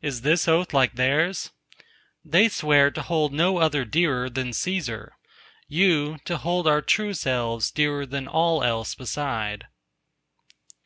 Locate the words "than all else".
8.06-8.94